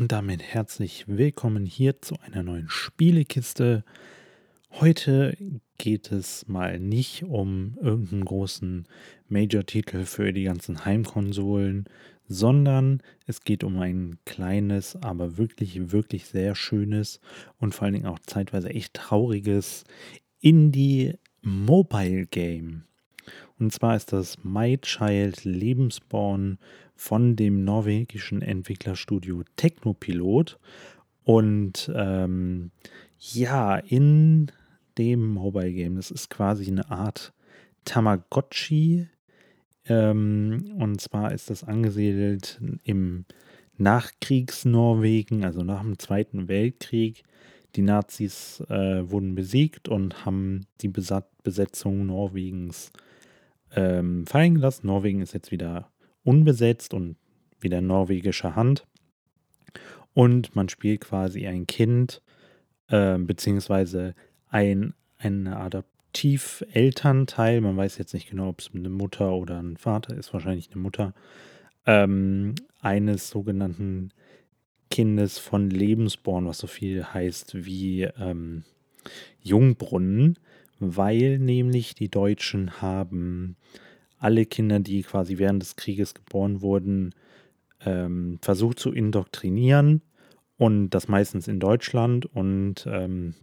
und 0.00 0.10
damit 0.12 0.42
herzlich 0.42 1.04
willkommen 1.08 1.66
hier 1.66 2.00
zu 2.00 2.18
einer 2.20 2.42
neuen 2.42 2.70
Spielekiste. 2.70 3.84
Heute 4.70 5.36
geht 5.76 6.10
es 6.10 6.48
mal 6.48 6.80
nicht 6.80 7.24
um 7.24 7.76
irgendeinen 7.82 8.24
großen 8.24 8.88
Major-Titel 9.28 10.06
für 10.06 10.32
die 10.32 10.44
ganzen 10.44 10.86
Heimkonsolen, 10.86 11.84
sondern 12.26 13.02
es 13.26 13.44
geht 13.44 13.62
um 13.62 13.78
ein 13.78 14.16
kleines, 14.24 14.96
aber 14.96 15.36
wirklich, 15.36 15.92
wirklich 15.92 16.24
sehr 16.24 16.54
schönes 16.54 17.20
und 17.58 17.74
vor 17.74 17.84
allen 17.84 17.92
Dingen 17.92 18.06
auch 18.06 18.20
zeitweise 18.20 18.70
echt 18.70 18.94
trauriges 18.94 19.84
Indie-Mobile-Game. 20.40 22.84
Und 23.60 23.72
zwar 23.72 23.94
ist 23.94 24.12
das 24.12 24.42
My 24.42 24.78
Child 24.78 25.44
Lebensborn 25.44 26.58
von 26.96 27.36
dem 27.36 27.62
norwegischen 27.62 28.40
Entwicklerstudio 28.40 29.42
Technopilot. 29.56 30.58
Und 31.24 31.92
ähm, 31.94 32.70
ja, 33.18 33.76
in 33.76 34.50
dem 34.96 35.26
Mobile 35.34 35.72
Game, 35.72 35.96
das 35.96 36.10
ist 36.10 36.30
quasi 36.30 36.68
eine 36.68 36.90
Art 36.90 37.34
Tamagotchi. 37.84 39.08
Ähm, 39.84 40.74
und 40.78 41.00
zwar 41.00 41.32
ist 41.32 41.50
das 41.50 41.62
angesiedelt 41.62 42.60
im 42.84 43.26
Nachkriegs-Norwegen, 43.76 45.44
also 45.44 45.62
nach 45.62 45.82
dem 45.82 45.98
Zweiten 45.98 46.48
Weltkrieg. 46.48 47.24
Die 47.76 47.82
Nazis 47.82 48.60
äh, 48.68 49.10
wurden 49.10 49.34
besiegt 49.34 49.88
und 49.88 50.24
haben 50.24 50.66
die 50.80 50.88
Besat 50.88 51.26
Besetzung 51.42 52.06
Norwegens 52.06 52.92
ähm, 53.74 54.26
fallen 54.26 54.56
gelassen. 54.56 54.86
Norwegen 54.86 55.22
ist 55.22 55.32
jetzt 55.34 55.50
wieder 55.50 55.90
unbesetzt 56.24 56.92
und 56.94 57.16
wieder 57.60 57.80
norwegischer 57.80 58.54
Hand. 58.56 58.86
Und 60.12 60.56
man 60.56 60.68
spielt 60.68 61.02
quasi 61.02 61.46
ein 61.46 61.66
Kind, 61.66 62.22
äh, 62.88 63.16
beziehungsweise 63.18 64.14
ein, 64.48 64.94
ein 65.18 65.46
Adoptivelternteil. 65.46 67.60
Man 67.60 67.76
weiß 67.76 67.98
jetzt 67.98 68.14
nicht 68.14 68.30
genau, 68.30 68.48
ob 68.48 68.60
es 68.60 68.70
eine 68.74 68.88
Mutter 68.88 69.32
oder 69.32 69.62
ein 69.62 69.76
Vater 69.76 70.16
ist, 70.16 70.32
wahrscheinlich 70.32 70.70
eine 70.72 70.80
Mutter, 70.80 71.14
ähm, 71.86 72.56
eines 72.80 73.30
sogenannten 73.30 74.10
Kindes 74.90 75.38
von 75.38 75.70
Lebensborn, 75.70 76.46
was 76.46 76.58
so 76.58 76.66
viel 76.66 77.04
heißt 77.04 77.64
wie 77.64 78.02
ähm, 78.02 78.64
Jungbrunnen, 79.40 80.36
weil 80.80 81.38
nämlich 81.38 81.94
die 81.94 82.08
Deutschen 82.08 82.82
haben 82.82 83.56
alle 84.18 84.46
Kinder, 84.46 84.80
die 84.80 85.02
quasi 85.02 85.38
während 85.38 85.62
des 85.62 85.76
Krieges 85.76 86.14
geboren 86.14 86.60
wurden, 86.60 87.14
ähm, 87.84 88.38
versucht 88.42 88.78
zu 88.78 88.92
indoktrinieren 88.92 90.02
und 90.56 90.90
das 90.90 91.08
meistens 91.08 91.48
in 91.48 91.58
Deutschland. 91.60 92.26
Und 92.26 92.86
ähm, 92.86 93.34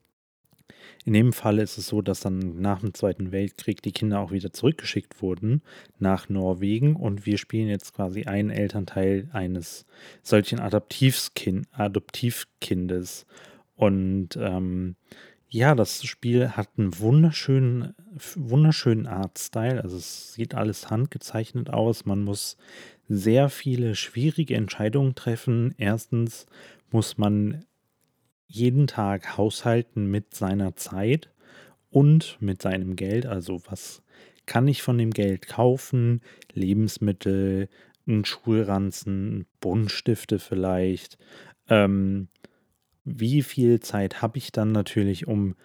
in 1.05 1.13
dem 1.13 1.33
Fall 1.33 1.59
ist 1.59 1.77
es 1.77 1.87
so, 1.87 2.01
dass 2.01 2.19
dann 2.19 2.59
nach 2.59 2.81
dem 2.81 2.93
Zweiten 2.93 3.31
Weltkrieg 3.31 3.81
die 3.81 3.93
Kinder 3.93 4.19
auch 4.19 4.31
wieder 4.31 4.51
zurückgeschickt 4.51 5.21
wurden 5.21 5.61
nach 5.99 6.27
Norwegen 6.29 6.95
und 6.95 7.25
wir 7.25 7.37
spielen 7.37 7.69
jetzt 7.69 7.93
quasi 7.93 8.25
einen 8.25 8.49
Elternteil 8.49 9.29
eines 9.31 9.85
solchen 10.21 10.59
Adoptivkindes. 10.59 13.25
Und 13.75 14.29
ähm, 14.39 14.95
ja, 15.49 15.75
das 15.75 16.03
Spiel 16.03 16.51
hat 16.51 16.69
einen 16.77 16.99
wunderschönen, 16.99 17.93
wunderschönen 18.35 19.07
Artstyle. 19.07 19.81
Also 19.81 19.97
es 19.97 20.33
sieht 20.33 20.55
alles 20.55 20.89
handgezeichnet 20.89 21.69
aus. 21.69 22.05
Man 22.05 22.23
muss 22.23 22.57
sehr 23.07 23.49
viele 23.49 23.95
schwierige 23.95 24.55
Entscheidungen 24.55 25.15
treffen. 25.15 25.73
Erstens 25.77 26.47
muss 26.91 27.17
man 27.17 27.65
jeden 28.47 28.87
Tag 28.87 29.37
haushalten 29.37 30.09
mit 30.11 30.33
seiner 30.33 30.75
Zeit 30.75 31.29
und 31.89 32.37
mit 32.41 32.61
seinem 32.61 32.95
Geld. 32.95 33.25
Also 33.25 33.61
was 33.69 34.03
kann 34.45 34.67
ich 34.67 34.81
von 34.81 34.97
dem 34.97 35.11
Geld 35.11 35.47
kaufen? 35.47 36.21
Lebensmittel, 36.53 37.69
ein 38.05 38.25
Schulranzen, 38.25 39.45
Buntstifte 39.59 40.39
vielleicht. 40.39 41.17
Ähm, 41.69 42.29
wie 43.07 43.41
viel 43.41 43.79
Zeit 43.79 44.21
habe 44.21 44.37
ich 44.37 44.51
dann 44.51 44.73
natürlich, 44.73 45.27
um 45.27 45.55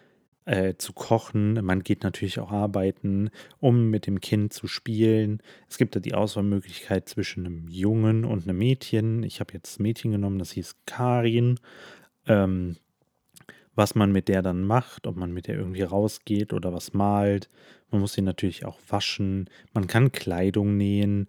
äh, 0.45 0.75
zu 0.77 0.93
kochen? 0.93 1.55
Man 1.65 1.83
geht 1.83 2.05
natürlich 2.05 2.39
auch 2.39 2.53
arbeiten, 2.53 3.31
um 3.59 3.91
mit 3.91 4.07
dem 4.07 4.21
Kind 4.21 4.53
zu 4.53 4.69
spielen. 4.69 5.43
Es 5.69 5.77
gibt 5.77 5.95
ja 5.97 6.01
die 6.01 6.15
Auswahlmöglichkeit 6.15 7.09
zwischen 7.09 7.45
einem 7.45 7.69
Jungen 7.69 8.25
und 8.25 8.49
einem 8.49 8.59
Mädchen. 8.59 9.25
Ich 9.25 9.41
habe 9.41 9.55
jetzt 9.55 9.81
Mädchen 9.81 10.13
genommen, 10.13 10.39
das 10.39 10.53
hieß 10.53 10.77
Karin. 10.87 11.59
Ähm, 12.27 12.77
was 13.75 13.95
man 13.95 14.13
mit 14.13 14.29
der 14.29 14.43
dann 14.43 14.63
macht, 14.65 15.07
ob 15.07 15.17
man 15.17 15.33
mit 15.33 15.49
der 15.49 15.57
irgendwie 15.57 15.83
rausgeht 15.83 16.53
oder 16.53 16.73
was 16.73 16.93
malt. 16.93 17.49
Man 17.91 18.01
muss 18.01 18.13
sie 18.13 18.23
natürlich 18.23 18.65
auch 18.65 18.79
waschen. 18.89 19.49
Man 19.73 19.87
kann 19.87 20.13
Kleidung 20.13 20.77
nähen. 20.77 21.27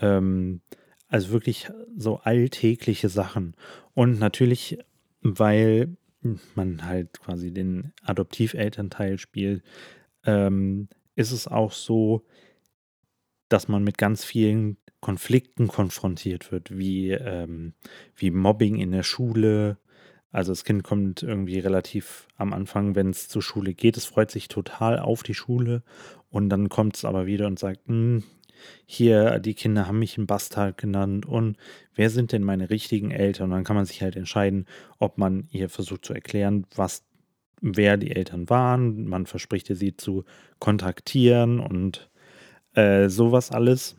Ähm, 0.00 0.62
also 1.08 1.30
wirklich 1.30 1.70
so 1.96 2.16
alltägliche 2.16 3.08
Sachen. 3.08 3.54
Und 3.94 4.18
natürlich 4.18 4.78
weil 5.34 5.96
man 6.54 6.84
halt 6.84 7.20
quasi 7.20 7.52
den 7.52 7.92
Adoptivelternteil 8.02 9.18
spielt, 9.18 9.62
ähm, 10.24 10.88
ist 11.14 11.32
es 11.32 11.46
auch 11.46 11.72
so, 11.72 12.24
dass 13.48 13.68
man 13.68 13.84
mit 13.84 13.96
ganz 13.98 14.24
vielen 14.24 14.76
Konflikten 15.00 15.68
konfrontiert 15.68 16.50
wird, 16.50 16.76
wie, 16.76 17.10
ähm, 17.12 17.74
wie 18.16 18.30
Mobbing 18.30 18.76
in 18.76 18.90
der 18.90 19.04
Schule. 19.04 19.78
Also 20.32 20.52
das 20.52 20.64
Kind 20.64 20.82
kommt 20.82 21.22
irgendwie 21.22 21.58
relativ 21.60 22.26
am 22.36 22.52
Anfang, 22.52 22.94
wenn 22.94 23.10
es 23.10 23.28
zur 23.28 23.42
Schule 23.42 23.74
geht, 23.74 23.96
es 23.96 24.04
freut 24.04 24.30
sich 24.30 24.48
total 24.48 24.98
auf 24.98 25.22
die 25.22 25.34
Schule 25.34 25.82
und 26.28 26.48
dann 26.48 26.68
kommt 26.68 26.96
es 26.96 27.04
aber 27.04 27.26
wieder 27.26 27.46
und 27.46 27.58
sagt, 27.58 27.86
hm, 27.86 28.24
hier, 28.84 29.38
die 29.38 29.54
Kinder 29.54 29.86
haben 29.86 29.98
mich 29.98 30.16
einen 30.16 30.26
Bastard 30.26 30.78
genannt 30.78 31.26
und 31.26 31.56
wer 31.94 32.10
sind 32.10 32.32
denn 32.32 32.42
meine 32.42 32.70
richtigen 32.70 33.10
Eltern? 33.10 33.46
Und 33.46 33.50
dann 33.52 33.64
kann 33.64 33.76
man 33.76 33.86
sich 33.86 34.02
halt 34.02 34.16
entscheiden, 34.16 34.66
ob 34.98 35.18
man 35.18 35.48
ihr 35.50 35.68
versucht 35.68 36.04
zu 36.04 36.14
erklären, 36.14 36.66
was, 36.74 37.04
wer 37.60 37.96
die 37.96 38.14
Eltern 38.14 38.48
waren. 38.48 39.06
Man 39.06 39.26
verspricht 39.26 39.70
ihr, 39.70 39.76
sie 39.76 39.96
zu 39.96 40.24
kontaktieren 40.58 41.60
und 41.60 42.10
äh, 42.74 43.08
sowas 43.08 43.50
alles. 43.50 43.96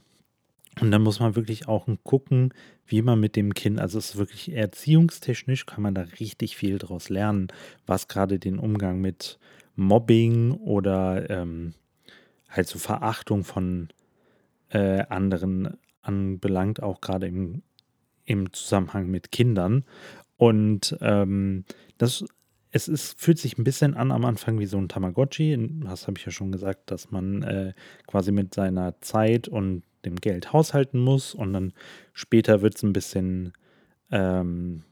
Und 0.79 0.91
dann 0.91 1.01
muss 1.01 1.19
man 1.19 1.35
wirklich 1.35 1.67
auch 1.67 1.87
gucken, 2.03 2.53
wie 2.85 3.01
man 3.01 3.19
mit 3.19 3.35
dem 3.35 3.53
Kind, 3.53 3.79
also 3.79 3.97
es 3.97 4.11
ist 4.11 4.17
wirklich 4.17 4.53
erziehungstechnisch, 4.53 5.65
kann 5.65 5.81
man 5.81 5.95
da 5.95 6.01
richtig 6.19 6.55
viel 6.55 6.77
draus 6.77 7.09
lernen, 7.09 7.47
was 7.85 8.07
gerade 8.07 8.39
den 8.39 8.59
Umgang 8.59 9.01
mit 9.01 9.39
Mobbing 9.75 10.51
oder 10.51 11.29
ähm, 11.29 11.73
halt 12.49 12.67
so 12.67 12.79
Verachtung 12.79 13.43
von 13.43 13.89
äh, 14.69 15.03
anderen 15.09 15.77
anbelangt, 16.01 16.81
auch 16.81 17.01
gerade 17.01 17.27
im, 17.27 17.61
im 18.25 18.51
Zusammenhang 18.53 19.07
mit 19.07 19.31
Kindern. 19.31 19.83
Und 20.37 20.97
ähm, 21.01 21.65
das, 21.97 22.23
es 22.71 22.87
ist, 22.87 23.19
fühlt 23.19 23.39
sich 23.39 23.57
ein 23.57 23.63
bisschen 23.63 23.95
an 23.95 24.11
am 24.11 24.25
Anfang 24.25 24.59
wie 24.59 24.65
so 24.65 24.77
ein 24.77 24.89
Tamagotchi. 24.89 25.57
Das 25.83 26.07
habe 26.07 26.17
ich 26.17 26.25
ja 26.25 26.31
schon 26.31 26.51
gesagt, 26.51 26.91
dass 26.91 27.11
man 27.11 27.43
äh, 27.43 27.73
quasi 28.05 28.31
mit 28.31 28.53
seiner 28.53 28.99
Zeit 29.01 29.47
und 29.47 29.83
dem 30.05 30.15
Geld 30.15 30.53
haushalten 30.53 30.99
muss. 30.99 31.33
Und 31.33 31.53
dann 31.53 31.73
später 32.13 32.61
wird 32.61 32.75
es 32.75 32.83
ein 32.83 32.93
bisschen, 32.93 33.53
ähm, 34.11 34.83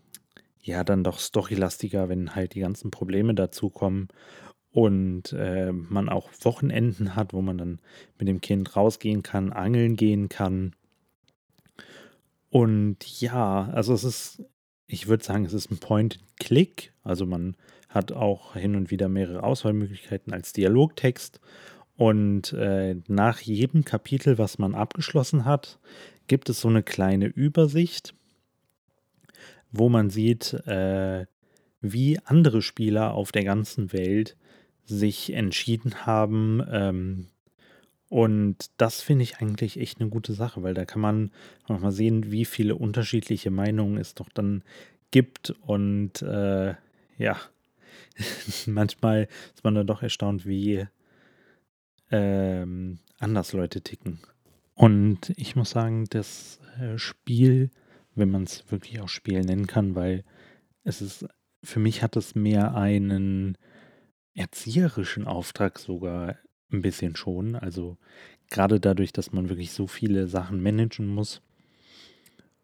ja, 0.62 0.84
dann 0.84 1.04
doch 1.04 1.20
storylastiger, 1.20 2.10
wenn 2.10 2.36
halt 2.36 2.56
die 2.56 2.62
ganzen 2.62 2.92
Probleme 2.92 3.36
dazukommen 3.36 4.08
und 4.76 5.32
äh, 5.32 5.72
man 5.72 6.10
auch 6.10 6.30
Wochenenden 6.42 7.16
hat, 7.16 7.32
wo 7.32 7.42
man 7.42 7.58
dann 7.58 7.80
mit 8.20 8.28
dem 8.28 8.42
Kind 8.42 8.76
rausgehen 8.76 9.24
kann, 9.24 9.54
angeln 9.54 9.96
gehen 9.96 10.28
kann. 10.28 10.76
Und 12.50 13.22
ja, 13.22 13.70
also 13.72 13.94
es 13.94 14.04
ist, 14.04 14.44
ich 14.86 15.08
würde 15.08 15.24
sagen, 15.24 15.46
es 15.46 15.54
ist 15.54 15.72
ein 15.72 15.78
Point-Click. 15.78 16.92
Also 17.04 17.26
man 17.26 17.56
hat 17.88 18.12
auch 18.12 18.56
hin 18.56 18.76
und 18.76 18.92
wieder 18.92 19.08
mehrere 19.08 19.44
Auswahlmöglichkeiten 19.44 20.34
als 20.34 20.52
Dialogtext. 20.52 21.40
Und 21.96 22.52
äh, 22.52 22.98
nach 23.08 23.40
jedem 23.40 23.86
Kapitel, 23.86 24.38
was 24.38 24.58
man 24.58 24.76
abgeschlossen 24.76 25.46
hat, 25.46 25.80
gibt 26.28 26.50
es 26.50 26.60
so 26.60 26.68
eine 26.68 26.84
kleine 26.84 27.28
Übersicht, 27.28 28.14
wo 29.72 29.88
man 29.88 30.10
sieht, 30.10 30.52
äh, 30.68 31.28
wie 31.80 32.20
andere 32.26 32.62
Spieler 32.62 33.14
auf 33.14 33.32
der 33.32 33.46
ganzen 33.46 33.94
Welt 33.94 34.36
sich 34.86 35.34
entschieden 35.34 36.06
haben. 36.06 36.64
Ähm, 36.72 37.28
und 38.10 38.70
das 38.78 39.02
finde 39.02 39.24
ich 39.24 39.38
eigentlich 39.38 39.80
echt 39.80 40.00
eine 40.00 40.10
gute 40.10 40.34
Sache, 40.34 40.64
weil 40.64 40.74
da 40.74 40.86
kann 40.86 41.02
man 41.02 41.32
mal 41.68 41.92
sehen, 41.92 42.32
wie 42.32 42.46
viele 42.46 42.76
unterschiedliche 42.76 43.52
Meinungen 43.52 43.98
es 43.98 44.14
doch 44.14 44.30
dann 44.30 44.64
gibt. 45.12 45.52
Und 45.62 46.22
äh, 46.22 46.76
ja, 47.18 47.38
manchmal 48.68 49.28
ist 49.54 49.64
man 49.64 49.76
dann 49.76 49.88
doch 49.88 50.04
erstaunt, 50.04 50.46
wie 50.46 50.86
ähm, 52.12 53.00
anders 53.20 53.54
Leute 53.54 53.82
ticken. 53.82 54.20
Und 54.76 55.32
ich 55.38 55.56
muss 55.56 55.72
sagen, 55.72 56.06
das 56.10 56.60
äh, 56.80 56.98
Spiel 56.98 57.72
wenn 58.16 58.32
man 58.32 58.44
es 58.44 58.64
wirklich 58.72 59.02
auch 59.02 59.10
Spiel 59.10 59.42
nennen 59.42 59.68
kann, 59.68 59.96
weil 59.96 60.24
es 60.84 61.02
ist, 61.02 61.26
für 61.64 61.80
mich 61.80 62.02
hat 62.02 62.16
es 62.16 62.34
mehr 62.34 62.76
einen 62.76 63.58
erzieherischen 64.36 65.26
Auftrag 65.26 65.80
sogar 65.80 66.36
ein 66.72 66.82
bisschen 66.82 67.16
schon. 67.16 67.56
Also 67.56 67.98
gerade 68.50 68.80
dadurch, 68.80 69.14
dass 69.14 69.32
man 69.32 69.50
wirklich 69.50 69.72
so 69.72 69.88
viele 69.88 70.28
Sachen 70.28 70.62
managen 70.62 71.08
muss, 71.08 71.42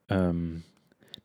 ähm, 0.09 0.63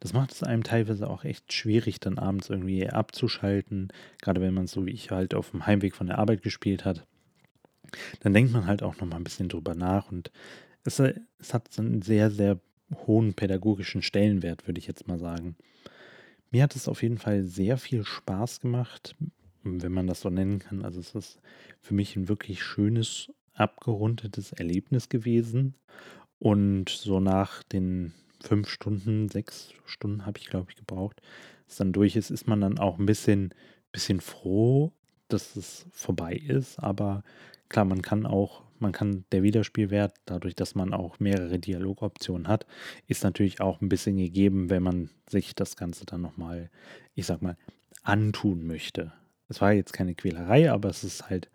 das 0.00 0.12
macht 0.12 0.32
es 0.32 0.42
einem 0.42 0.62
teilweise 0.62 1.08
auch 1.08 1.24
echt 1.24 1.52
schwierig, 1.52 2.00
dann 2.00 2.18
abends 2.18 2.50
irgendwie 2.50 2.88
abzuschalten. 2.88 3.88
Gerade 4.20 4.40
wenn 4.40 4.54
man 4.54 4.66
so 4.66 4.86
wie 4.86 4.92
ich 4.92 5.10
halt 5.10 5.34
auf 5.34 5.50
dem 5.50 5.66
Heimweg 5.66 5.94
von 5.94 6.06
der 6.06 6.18
Arbeit 6.18 6.42
gespielt 6.42 6.84
hat. 6.84 7.06
Dann 8.20 8.34
denkt 8.34 8.52
man 8.52 8.66
halt 8.66 8.82
auch 8.82 8.96
noch 8.98 9.06
mal 9.06 9.16
ein 9.16 9.24
bisschen 9.24 9.48
drüber 9.48 9.74
nach 9.74 10.10
und 10.10 10.30
es, 10.84 11.00
es 11.00 11.54
hat 11.54 11.68
einen 11.78 12.02
sehr, 12.02 12.30
sehr 12.30 12.60
hohen 13.06 13.34
pädagogischen 13.34 14.02
Stellenwert, 14.02 14.66
würde 14.66 14.78
ich 14.78 14.86
jetzt 14.86 15.08
mal 15.08 15.18
sagen. 15.18 15.56
Mir 16.50 16.62
hat 16.62 16.76
es 16.76 16.88
auf 16.88 17.02
jeden 17.02 17.18
Fall 17.18 17.42
sehr 17.42 17.76
viel 17.76 18.04
Spaß 18.04 18.60
gemacht, 18.60 19.16
wenn 19.66 19.92
man 19.92 20.06
das 20.06 20.20
so 20.20 20.30
nennen 20.30 20.58
kann. 20.58 20.84
Also 20.84 21.00
es 21.00 21.14
ist 21.14 21.40
für 21.80 21.94
mich 21.94 22.16
ein 22.16 22.28
wirklich 22.28 22.62
schönes, 22.62 23.32
abgerundetes 23.54 24.52
Erlebnis 24.52 25.08
gewesen. 25.08 25.74
Und 26.38 26.88
so 26.88 27.20
nach 27.20 27.62
den 27.62 28.12
fünf 28.42 28.68
Stunden, 28.68 29.28
sechs 29.28 29.72
Stunden 29.84 30.26
habe 30.26 30.38
ich, 30.38 30.48
glaube 30.48 30.70
ich, 30.70 30.76
gebraucht, 30.76 31.20
es 31.68 31.76
dann 31.76 31.92
durch 31.92 32.16
ist, 32.16 32.30
ist 32.30 32.46
man 32.46 32.60
dann 32.60 32.78
auch 32.78 32.98
ein 32.98 33.06
bisschen, 33.06 33.52
bisschen 33.92 34.20
froh, 34.20 34.92
dass 35.28 35.56
es 35.56 35.86
vorbei 35.92 36.34
ist. 36.34 36.78
Aber 36.78 37.24
klar, 37.68 37.84
man 37.84 38.02
kann 38.02 38.26
auch, 38.26 38.62
man 38.78 38.92
kann 38.92 39.24
der 39.32 39.42
Wiederspielwert, 39.42 40.14
dadurch, 40.26 40.54
dass 40.54 40.74
man 40.74 40.92
auch 40.92 41.18
mehrere 41.18 41.58
Dialogoptionen 41.58 42.46
hat, 42.46 42.66
ist 43.08 43.24
natürlich 43.24 43.60
auch 43.60 43.80
ein 43.80 43.88
bisschen 43.88 44.16
gegeben, 44.16 44.70
wenn 44.70 44.82
man 44.82 45.10
sich 45.28 45.54
das 45.54 45.76
Ganze 45.76 46.04
dann 46.06 46.20
nochmal, 46.20 46.70
ich 47.14 47.26
sag 47.26 47.42
mal, 47.42 47.56
antun 48.02 48.66
möchte. 48.66 49.12
Es 49.48 49.60
war 49.60 49.72
jetzt 49.72 49.92
keine 49.92 50.14
Quälerei, 50.14 50.70
aber 50.70 50.88
es 50.88 51.04
ist 51.04 51.28
halt 51.28 51.50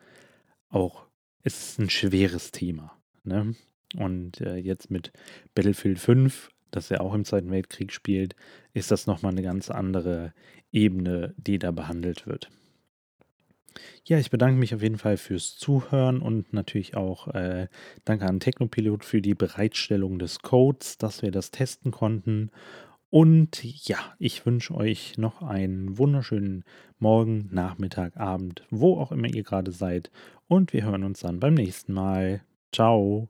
auch, 0.70 1.06
es 1.44 1.72
ist 1.72 1.80
ein 1.80 1.90
schweres 1.90 2.52
Thema. 2.52 2.98
Ne? 3.24 3.56
Und 3.98 4.42
äh, 4.42 4.56
jetzt 4.56 4.90
mit 4.90 5.12
Battlefield 5.54 6.00
5 6.00 6.50
das 6.72 6.90
ja 6.90 7.02
auch 7.02 7.14
im 7.14 7.26
Zweiten 7.26 7.52
Weltkrieg 7.52 7.92
spielt, 7.92 8.36
ist 8.74 8.92
das 8.92 9.06
nochmal 9.06 9.34
eine 9.34 9.44
ganz 9.44 9.70
andere 9.70 10.34
Ebene, 10.72 11.36
die 11.38 11.60
da 11.60 11.72
behandelt 11.72 12.26
wird. 12.26 12.50
Ja, 14.04 14.18
ich 14.18 14.32
bedanke 14.32 14.60
mich 14.60 14.74
auf 14.76 14.82
jeden 14.82 14.98
Fall 14.98 15.18
fürs 15.18 15.56
Zuhören 15.56 16.22
und 16.22 16.54
natürlich 16.54 16.98
auch 16.98 17.28
äh, 17.30 17.68
danke 18.04 18.26
an 18.26 18.40
Technopilot 18.40 19.06
für 19.06 19.22
die 19.22 19.36
Bereitstellung 19.36 20.20
des 20.20 20.40
Codes, 20.40 20.98
dass 20.98 21.22
wir 21.22 21.32
das 21.32 21.52
testen 21.52 21.92
konnten. 21.92 22.52
Und 23.12 23.62
ja, 23.88 23.98
ich 24.20 24.46
wünsche 24.46 24.74
euch 24.74 25.18
noch 25.18 25.42
einen 25.42 25.98
wunderschönen 25.98 26.64
Morgen, 26.98 27.50
Nachmittag, 27.52 28.16
Abend, 28.16 28.66
wo 28.70 28.98
auch 28.98 29.12
immer 29.12 29.28
ihr 29.28 29.44
gerade 29.44 29.72
seid. 29.72 30.10
Und 30.48 30.72
wir 30.72 30.86
hören 30.86 31.04
uns 31.04 31.20
dann 31.20 31.42
beim 31.42 31.54
nächsten 31.54 31.92
Mal. 31.92 32.42
Ciao. 32.72 33.28